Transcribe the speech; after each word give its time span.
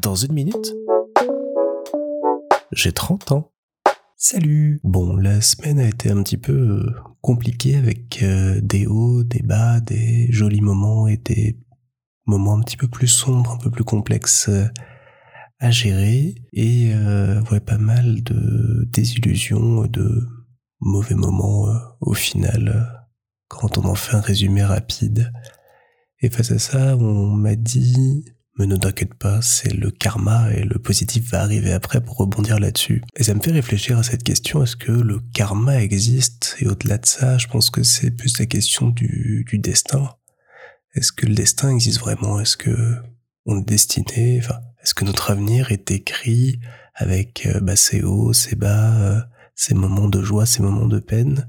Dans 0.00 0.14
une 0.14 0.32
minute, 0.32 0.74
j'ai 2.72 2.92
30 2.92 3.32
ans. 3.32 3.52
Salut 4.16 4.80
Bon, 4.84 5.16
la 5.16 5.40
semaine 5.40 5.78
a 5.78 5.88
été 5.88 6.10
un 6.10 6.22
petit 6.22 6.36
peu 6.36 6.52
euh, 6.52 6.94
compliquée 7.20 7.76
avec 7.76 8.22
euh, 8.22 8.60
des 8.62 8.86
hauts, 8.86 9.24
des 9.24 9.42
bas, 9.42 9.80
des 9.80 10.30
jolis 10.30 10.60
moments 10.60 11.08
et 11.08 11.16
des 11.16 11.58
moments 12.26 12.54
un 12.56 12.60
petit 12.60 12.76
peu 12.76 12.88
plus 12.88 13.08
sombres, 13.08 13.52
un 13.52 13.58
peu 13.58 13.70
plus 13.70 13.84
complexes 13.84 14.48
euh, 14.48 14.66
à 15.58 15.70
gérer 15.70 16.36
et 16.52 16.92
ouais, 17.50 17.58
pas 17.58 17.78
mal 17.78 18.22
de 18.22 18.84
désillusions, 18.92 19.86
de 19.86 20.28
mauvais 20.80 21.16
moments 21.16 21.66
au 22.00 22.14
final 22.14 23.04
quand 23.48 23.76
on 23.76 23.84
en 23.86 23.96
fait 23.96 24.16
un 24.16 24.20
résumé 24.20 24.62
rapide. 24.62 25.32
Et 26.20 26.30
face 26.30 26.52
à 26.52 26.60
ça, 26.60 26.96
on 26.96 27.26
m'a 27.26 27.56
dit 27.56 28.24
mais 28.58 28.66
ne 28.66 28.76
t'inquiète 28.76 29.14
pas, 29.14 29.40
c'est 29.40 29.72
le 29.72 29.90
karma 29.90 30.50
et 30.52 30.64
le 30.64 30.78
positif 30.80 31.30
va 31.30 31.42
arriver 31.42 31.72
après 31.72 32.00
pour 32.00 32.16
rebondir 32.16 32.58
là-dessus. 32.58 33.02
Et 33.14 33.22
ça 33.22 33.34
me 33.34 33.40
fait 33.40 33.52
réfléchir 33.52 33.98
à 33.98 34.02
cette 34.02 34.24
question, 34.24 34.62
est-ce 34.62 34.76
que 34.76 34.90
le 34.90 35.20
karma 35.32 35.80
existe? 35.80 36.56
Et 36.58 36.66
au-delà 36.66 36.98
de 36.98 37.06
ça, 37.06 37.38
je 37.38 37.46
pense 37.46 37.70
que 37.70 37.84
c'est 37.84 38.10
plus 38.10 38.38
la 38.40 38.46
question 38.46 38.88
du, 38.88 39.46
destin. 39.52 40.10
Est-ce 40.94 41.12
que 41.12 41.26
le 41.26 41.34
destin 41.34 41.70
existe 41.70 42.00
vraiment? 42.00 42.40
Est-ce 42.40 42.56
que 42.56 42.96
on 43.46 43.60
est 43.60 43.68
destiné 43.68 44.40
Enfin, 44.42 44.58
est-ce 44.82 44.94
que 44.94 45.04
notre 45.04 45.30
avenir 45.30 45.70
est 45.70 45.90
écrit 45.92 46.60
avec 46.94 47.46
euh, 47.46 47.60
bah, 47.60 47.76
ses 47.76 48.02
hauts, 48.02 48.32
ses 48.32 48.56
bas, 48.56 48.94
euh, 48.96 49.20
ses 49.54 49.74
moments 49.74 50.08
de 50.08 50.22
joie, 50.22 50.46
ses 50.46 50.62
moments 50.62 50.86
de 50.86 50.98
peine? 50.98 51.48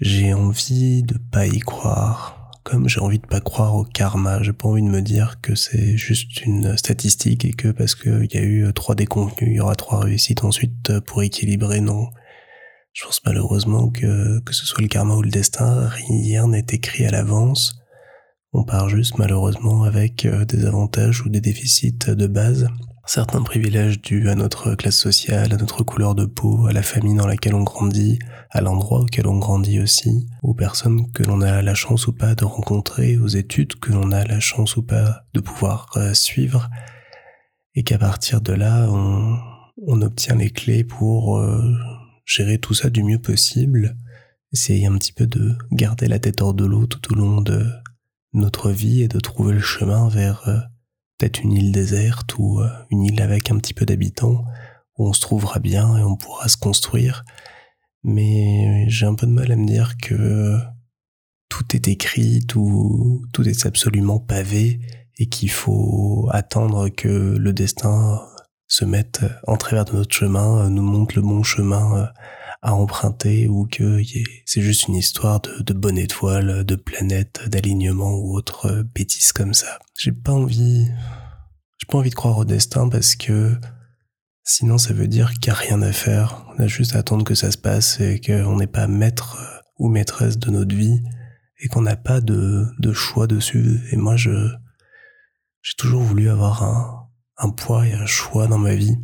J'ai 0.00 0.34
envie 0.34 1.02
de 1.02 1.16
pas 1.16 1.46
y 1.46 1.60
croire 1.60 2.39
comme 2.62 2.88
j'ai 2.88 3.00
envie 3.00 3.18
de 3.18 3.26
pas 3.26 3.40
croire 3.40 3.74
au 3.74 3.84
karma, 3.84 4.42
j'ai 4.42 4.52
pas 4.52 4.68
envie 4.68 4.82
de 4.82 4.88
me 4.88 5.02
dire 5.02 5.40
que 5.40 5.54
c'est 5.54 5.96
juste 5.96 6.44
une 6.44 6.76
statistique 6.76 7.44
et 7.44 7.52
que 7.52 7.68
parce 7.68 7.94
qu'il 7.94 8.28
y 8.32 8.36
a 8.36 8.42
eu 8.42 8.72
trois 8.74 8.94
déconvenus, 8.94 9.36
il 9.40 9.56
y 9.56 9.60
aura 9.60 9.74
trois 9.76 10.00
réussites 10.00 10.44
ensuite 10.44 11.00
pour 11.00 11.22
équilibrer, 11.22 11.80
non. 11.80 12.08
Je 12.92 13.04
pense 13.04 13.20
malheureusement 13.24 13.88
que, 13.88 14.40
que 14.40 14.52
ce 14.52 14.66
soit 14.66 14.82
le 14.82 14.88
karma 14.88 15.14
ou 15.14 15.22
le 15.22 15.30
destin, 15.30 15.88
rien 15.88 16.48
n'est 16.48 16.66
écrit 16.70 17.06
à 17.06 17.10
l'avance. 17.10 17.79
On 18.52 18.64
part 18.64 18.88
juste 18.88 19.16
malheureusement 19.18 19.84
avec 19.84 20.26
euh, 20.26 20.44
des 20.44 20.66
avantages 20.66 21.22
ou 21.24 21.28
des 21.28 21.40
déficits 21.40 21.92
de 21.92 22.26
base. 22.26 22.68
Certains 23.06 23.42
privilèges 23.42 24.00
dus 24.00 24.28
à 24.28 24.34
notre 24.34 24.74
classe 24.74 24.96
sociale, 24.96 25.52
à 25.52 25.56
notre 25.56 25.84
couleur 25.84 26.14
de 26.14 26.26
peau, 26.26 26.66
à 26.66 26.72
la 26.72 26.82
famille 26.82 27.16
dans 27.16 27.26
laquelle 27.26 27.54
on 27.54 27.62
grandit, 27.62 28.18
à 28.50 28.60
l'endroit 28.60 29.00
auquel 29.00 29.26
on 29.26 29.38
grandit 29.38 29.80
aussi, 29.80 30.28
aux 30.42 30.54
personnes 30.54 31.10
que 31.12 31.22
l'on 31.22 31.40
a 31.40 31.62
la 31.62 31.74
chance 31.74 32.08
ou 32.08 32.12
pas 32.12 32.34
de 32.34 32.44
rencontrer, 32.44 33.16
aux 33.18 33.28
études 33.28 33.76
que 33.76 33.92
l'on 33.92 34.10
a 34.10 34.24
la 34.24 34.40
chance 34.40 34.76
ou 34.76 34.82
pas 34.82 35.22
de 35.34 35.40
pouvoir 35.40 35.88
euh, 35.96 36.12
suivre, 36.14 36.68
et 37.74 37.84
qu'à 37.84 37.98
partir 37.98 38.40
de 38.40 38.52
là, 38.52 38.88
on, 38.90 40.02
obtient 40.02 40.36
les 40.36 40.50
clés 40.50 40.84
pour 40.84 41.38
euh, 41.38 41.72
gérer 42.24 42.58
tout 42.58 42.74
ça 42.74 42.90
du 42.90 43.02
mieux 43.02 43.20
possible, 43.20 43.96
essayer 44.52 44.86
un 44.86 44.96
petit 44.98 45.12
peu 45.12 45.26
de 45.26 45.56
garder 45.72 46.06
la 46.06 46.18
tête 46.18 46.42
hors 46.42 46.54
de 46.54 46.64
l'eau 46.64 46.86
tout 46.86 47.12
au 47.12 47.16
long 47.16 47.40
de 47.40 47.64
notre 48.32 48.70
vie 48.70 49.02
et 49.02 49.08
de 49.08 49.18
trouver 49.20 49.52
le 49.52 49.60
chemin 49.60 50.08
vers 50.08 50.48
euh, 50.48 50.58
peut-être 51.18 51.42
une 51.42 51.52
île 51.52 51.72
déserte 51.72 52.38
ou 52.38 52.60
euh, 52.60 52.68
une 52.90 53.04
île 53.04 53.22
avec 53.22 53.50
un 53.50 53.58
petit 53.58 53.74
peu 53.74 53.86
d'habitants 53.86 54.44
où 54.98 55.08
on 55.08 55.12
se 55.12 55.20
trouvera 55.20 55.58
bien 55.58 55.96
et 55.96 56.02
on 56.02 56.16
pourra 56.16 56.48
se 56.48 56.56
construire. 56.56 57.24
Mais 58.02 58.88
j'ai 58.88 59.06
un 59.06 59.14
peu 59.14 59.26
de 59.26 59.32
mal 59.32 59.52
à 59.52 59.56
me 59.56 59.66
dire 59.66 59.96
que 59.98 60.58
tout 61.48 61.76
est 61.76 61.88
écrit, 61.88 62.40
tout, 62.46 63.22
tout 63.32 63.46
est 63.46 63.66
absolument 63.66 64.18
pavé 64.18 64.80
et 65.18 65.26
qu'il 65.26 65.50
faut 65.50 66.28
attendre 66.32 66.88
que 66.88 67.36
le 67.36 67.52
destin 67.52 68.22
se 68.68 68.84
mette 68.84 69.20
en 69.46 69.56
travers 69.56 69.84
de 69.84 69.92
notre 69.92 70.14
chemin, 70.14 70.70
nous 70.70 70.82
montre 70.82 71.16
le 71.16 71.22
bon 71.22 71.42
chemin 71.42 71.98
euh, 71.98 72.06
à 72.62 72.74
emprunter 72.74 73.48
ou 73.48 73.66
que 73.66 74.02
c'est 74.44 74.60
juste 74.60 74.88
une 74.88 74.96
histoire 74.96 75.40
de, 75.40 75.62
de 75.62 75.72
bonne 75.72 75.98
étoile, 75.98 76.64
de 76.64 76.76
planète, 76.76 77.48
d'alignement 77.48 78.14
ou 78.14 78.36
autre 78.36 78.66
euh, 78.66 78.82
bêtises 78.82 79.32
comme 79.32 79.54
ça. 79.54 79.78
J'ai 79.98 80.12
pas 80.12 80.32
envie, 80.32 80.86
j'ai 81.78 81.86
pas 81.88 81.98
envie 81.98 82.10
de 82.10 82.14
croire 82.14 82.38
au 82.38 82.44
destin 82.44 82.88
parce 82.88 83.16
que 83.16 83.56
sinon 84.44 84.76
ça 84.76 84.92
veut 84.92 85.08
dire 85.08 85.32
qu'il 85.34 85.52
n'y 85.52 85.58
a 85.58 85.60
rien 85.60 85.82
à 85.82 85.92
faire. 85.92 86.44
On 86.54 86.62
a 86.62 86.66
juste 86.66 86.94
à 86.94 86.98
attendre 86.98 87.24
que 87.24 87.34
ça 87.34 87.50
se 87.50 87.58
passe 87.58 87.98
et 88.00 88.20
qu'on 88.20 88.56
n'est 88.56 88.66
pas 88.66 88.86
maître 88.86 89.38
euh, 89.40 89.60
ou 89.78 89.88
maîtresse 89.88 90.38
de 90.38 90.50
notre 90.50 90.74
vie 90.74 91.00
et 91.62 91.68
qu'on 91.68 91.82
n'a 91.82 91.96
pas 91.96 92.20
de, 92.20 92.66
de 92.78 92.92
choix 92.92 93.26
dessus. 93.26 93.80
Et 93.90 93.96
moi, 93.96 94.16
je, 94.16 94.48
j'ai 95.62 95.76
toujours 95.78 96.02
voulu 96.02 96.28
avoir 96.28 96.62
un, 96.62 97.08
un 97.38 97.50
poids 97.50 97.86
et 97.86 97.94
un 97.94 98.06
choix 98.06 98.46
dans 98.46 98.58
ma 98.58 98.74
vie. 98.74 98.96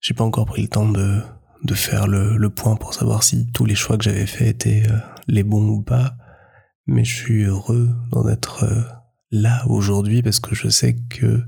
J'ai 0.00 0.14
pas 0.14 0.24
encore 0.24 0.46
pris 0.46 0.62
le 0.62 0.68
temps 0.68 0.88
de, 0.88 1.22
de 1.62 1.74
faire 1.74 2.06
le, 2.06 2.36
le 2.36 2.50
point 2.50 2.76
pour 2.76 2.94
savoir 2.94 3.22
si 3.22 3.50
tous 3.52 3.64
les 3.64 3.74
choix 3.74 3.96
que 3.96 4.04
j'avais 4.04 4.26
faits 4.26 4.48
étaient 4.48 4.90
euh, 4.90 4.98
les 5.28 5.44
bons 5.44 5.68
ou 5.68 5.82
pas, 5.82 6.16
mais 6.86 7.04
je 7.04 7.14
suis 7.14 7.44
heureux 7.44 7.90
d'en 8.10 8.28
être 8.28 8.64
euh, 8.64 8.82
là 9.30 9.64
aujourd'hui 9.68 10.22
parce 10.22 10.40
que 10.40 10.54
je 10.54 10.68
sais 10.68 10.96
que 11.08 11.42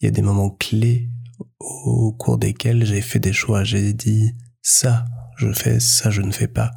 il 0.00 0.06
y 0.06 0.08
a 0.08 0.10
des 0.10 0.22
moments 0.22 0.50
clés 0.50 1.10
au 1.58 2.12
cours 2.12 2.38
desquels 2.38 2.86
j'ai 2.86 3.02
fait 3.02 3.18
des 3.18 3.34
choix, 3.34 3.64
j'ai 3.64 3.92
dit 3.92 4.32
ça 4.62 5.04
je 5.36 5.52
fais, 5.52 5.80
ça 5.80 6.10
je 6.10 6.22
ne 6.22 6.32
fais 6.32 6.48
pas, 6.48 6.70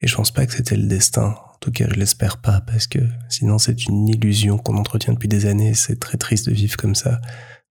et 0.00 0.06
je 0.06 0.14
pense 0.14 0.30
pas 0.30 0.46
que 0.46 0.52
c'était 0.52 0.76
le 0.76 0.86
destin. 0.86 1.34
En 1.54 1.58
tout 1.60 1.72
cas, 1.72 1.86
je 1.88 1.94
l'espère 1.94 2.40
pas 2.40 2.60
parce 2.60 2.86
que 2.86 2.98
sinon 3.28 3.58
c'est 3.58 3.86
une 3.86 4.08
illusion 4.08 4.58
qu'on 4.58 4.76
entretient 4.76 5.14
depuis 5.14 5.28
des 5.28 5.46
années. 5.46 5.74
C'est 5.74 5.98
très 5.98 6.18
triste 6.18 6.48
de 6.48 6.54
vivre 6.54 6.76
comme 6.76 6.94
ça. 6.94 7.20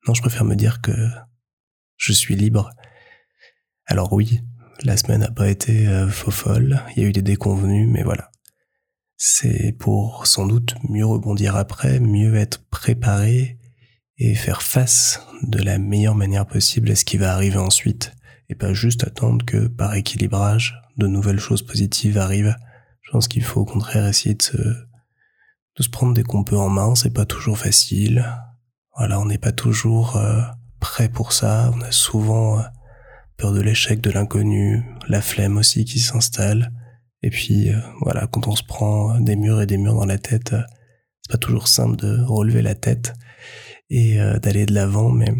Non, 0.08 0.14
je 0.14 0.22
préfère 0.22 0.44
me 0.44 0.56
dire 0.56 0.82
que 0.82 0.92
je 1.98 2.12
suis 2.12 2.36
libre 2.36 2.72
alors 3.88 4.12
oui, 4.14 4.42
la 4.84 4.98
semaine 4.98 5.22
n'a 5.22 5.32
pas 5.32 5.48
été 5.48 5.88
euh, 5.88 6.08
faux 6.10 6.32
folle, 6.32 6.82
il 6.96 7.04
y 7.04 7.06
a 7.06 7.10
eu 7.10 7.12
des 7.12 7.22
déconvenus, 7.22 7.88
mais 7.90 8.04
voilà. 8.04 8.32
C'est 9.18 9.72
pour 9.72 10.28
sans 10.28 10.48
doute 10.48 10.76
mieux 10.90 11.06
rebondir 11.06 11.56
après, 11.56 12.00
mieux 12.00 12.36
être 12.36 12.68
préparé 12.70 13.58
et 14.18 14.36
faire 14.36 14.62
face 14.62 15.22
de 15.44 15.62
la 15.62 15.78
meilleure 15.78 16.16
manière 16.16 16.46
possible 16.46 16.92
à 16.92 16.96
ce 16.96 17.06
qui 17.06 17.18
va 17.18 17.34
arriver 17.34 17.58
ensuite, 17.58 18.14
et 18.50 18.56
pas 18.56 18.74
juste 18.74 19.06
attendre 19.06 19.46
que 19.46 19.68
par 19.68 19.94
équilibrage, 19.94 20.82
de 20.98 21.08
nouvelles 21.08 21.40
choses 21.40 21.62
positives 21.62 22.18
arrivent. 22.18 22.56
Je 23.02 23.12
pense 23.12 23.28
qu'il 23.28 23.44
faut 23.44 23.62
au 23.62 23.66
contraire 23.66 24.08
essayer 24.08 24.36
de 24.36 24.42
se, 24.42 24.58
de 24.58 25.84
se 25.84 25.90
prendre 25.90 26.14
des 26.14 26.24
qu'on 26.24 26.44
peut 26.44 26.58
en 26.58 26.70
main, 26.70 26.96
c'est 26.96 27.14
pas 27.14 27.26
toujours 27.26 27.58
facile. 27.58 28.26
Voilà, 28.98 29.20
on 29.20 29.26
n'est 29.26 29.38
pas 29.38 29.52
toujours 29.52 30.16
euh, 30.16 30.42
prêt 30.80 31.10
pour 31.10 31.34
ça, 31.34 31.72
on 31.76 31.82
a 31.82 31.92
souvent... 31.92 32.60
Euh, 32.60 32.64
peur 33.38 33.54
de 33.54 33.62
l'échec, 33.62 34.02
de 34.02 34.12
l'inconnu, 34.12 34.84
la 35.08 35.22
flemme 35.22 35.58
aussi 35.58 35.86
qui 35.86 36.00
s'installe. 36.00 36.72
Et 37.22 37.30
puis 37.30 37.70
euh, 37.70 37.80
voilà, 38.02 38.28
quand 38.28 38.48
on 38.48 38.56
se 38.56 38.64
prend 38.64 39.20
des 39.20 39.36
murs 39.36 39.62
et 39.62 39.66
des 39.66 39.78
murs 39.78 39.96
dans 39.96 40.06
la 40.06 40.18
tête, 40.18 40.54
euh, 40.54 40.62
c'est 41.22 41.32
pas 41.32 41.38
toujours 41.38 41.68
simple 41.68 41.96
de 41.96 42.22
relever 42.24 42.62
la 42.62 42.76
tête 42.76 43.14
et 43.90 44.22
euh, 44.22 44.38
d'aller 44.40 44.66
de 44.66 44.74
l'avant, 44.74 45.10
mais 45.10 45.34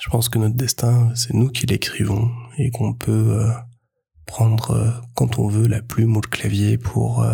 je 0.00 0.10
pense 0.10 0.28
que 0.28 0.38
notre 0.38 0.56
destin, 0.56 1.12
c'est 1.14 1.32
nous 1.32 1.48
qui 1.48 1.66
l'écrivons 1.66 2.30
et 2.58 2.70
qu'on 2.70 2.92
peut 2.92 3.40
prendre 4.26 5.02
quand 5.14 5.38
on 5.38 5.48
veut 5.48 5.66
la 5.66 5.80
plume 5.80 6.16
ou 6.16 6.20
le 6.20 6.28
clavier 6.28 6.76
pour 6.76 7.26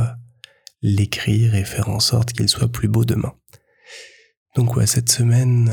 l'écrire 0.81 1.57
et 1.57 1.65
faire 1.65 1.89
en 1.89 1.99
sorte 1.99 2.33
qu'il 2.33 2.49
soit 2.49 2.71
plus 2.71 2.87
beau 2.87 3.05
demain. 3.05 3.35
Donc 4.55 4.77
ouais, 4.77 4.87
cette 4.87 5.11
semaine 5.11 5.69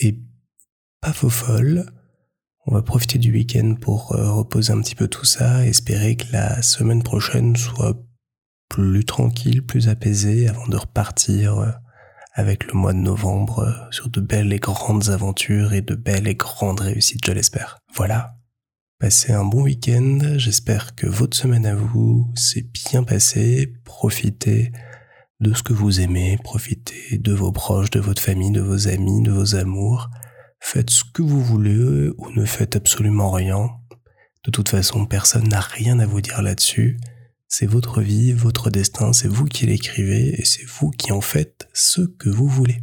est 0.00 0.16
pas 1.00 1.12
faux 1.12 1.30
folle, 1.30 1.90
on 2.70 2.74
va 2.74 2.82
profiter 2.82 3.18
du 3.18 3.32
week-end 3.32 3.74
pour 3.80 4.14
euh, 4.14 4.30
reposer 4.30 4.72
un 4.72 4.80
petit 4.80 4.94
peu 4.94 5.08
tout 5.08 5.24
ça, 5.24 5.66
espérer 5.66 6.14
que 6.14 6.32
la 6.32 6.62
semaine 6.62 7.02
prochaine 7.02 7.56
soit 7.56 7.96
plus 8.68 9.04
tranquille, 9.04 9.66
plus 9.66 9.88
apaisée 9.88 10.48
avant 10.48 10.68
de 10.68 10.76
repartir 10.76 11.58
euh, 11.58 11.70
avec 12.32 12.72
le 12.72 12.78
mois 12.78 12.92
de 12.92 12.98
novembre 12.98 13.58
euh, 13.60 13.90
sur 13.90 14.08
de 14.08 14.20
belles 14.20 14.52
et 14.52 14.60
grandes 14.60 15.08
aventures 15.08 15.72
et 15.72 15.82
de 15.82 15.96
belles 15.96 16.28
et 16.28 16.36
grandes 16.36 16.78
réussites, 16.78 17.26
je 17.26 17.32
l'espère. 17.32 17.78
Voilà. 17.92 18.36
Passez 19.00 19.32
un 19.32 19.44
bon 19.44 19.62
week-end, 19.62 20.18
j'espère 20.36 20.94
que 20.94 21.08
votre 21.08 21.36
semaine 21.36 21.66
à 21.66 21.74
vous 21.74 22.30
s'est 22.36 22.68
bien 22.84 23.02
passée, 23.02 23.72
profitez 23.84 24.70
de 25.40 25.54
ce 25.54 25.64
que 25.64 25.72
vous 25.72 26.00
aimez, 26.00 26.38
profitez 26.44 27.18
de 27.18 27.32
vos 27.32 27.50
proches, 27.50 27.90
de 27.90 27.98
votre 27.98 28.22
famille, 28.22 28.52
de 28.52 28.60
vos 28.60 28.86
amis, 28.86 29.22
de 29.22 29.32
vos 29.32 29.56
amours. 29.56 30.08
Faites 30.60 30.90
ce 30.90 31.02
que 31.04 31.22
vous 31.22 31.42
voulez 31.42 32.10
ou 32.16 32.30
ne 32.30 32.44
faites 32.44 32.76
absolument 32.76 33.30
rien. 33.30 33.70
De 34.44 34.50
toute 34.50 34.68
façon, 34.68 35.06
personne 35.06 35.48
n'a 35.48 35.60
rien 35.60 35.98
à 35.98 36.06
vous 36.06 36.20
dire 36.20 36.42
là-dessus. 36.42 36.98
C'est 37.48 37.66
votre 37.66 38.00
vie, 38.00 38.32
votre 38.32 38.70
destin, 38.70 39.12
c'est 39.12 39.28
vous 39.28 39.46
qui 39.46 39.66
l'écrivez 39.66 40.40
et 40.40 40.44
c'est 40.44 40.64
vous 40.64 40.90
qui 40.90 41.12
en 41.12 41.20
faites 41.20 41.68
ce 41.72 42.02
que 42.02 42.28
vous 42.28 42.46
voulez. 42.46 42.82